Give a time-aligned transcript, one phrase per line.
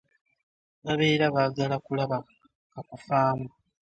[0.83, 2.17] Babeera baagala kulaba
[2.71, 3.47] kakufaamu.